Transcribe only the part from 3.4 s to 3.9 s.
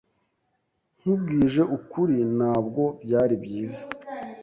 byiza.